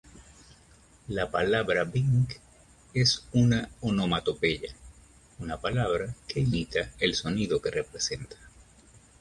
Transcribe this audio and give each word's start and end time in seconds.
La 1.09 1.29
palabra 1.29 1.83
"Bing" 1.83 2.25
es 2.91 3.23
una 3.33 3.69
onomatopeya, 3.81 4.73
una 5.37 5.61
palabra 5.61 6.15
que 6.27 6.39
imita 6.39 6.89
el 6.97 7.13
sonido 7.13 7.61
que 7.61 7.69
representa. 7.69 8.37